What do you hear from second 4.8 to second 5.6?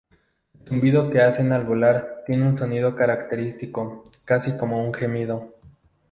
un gemido.